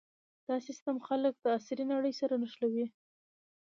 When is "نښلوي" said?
2.41-2.85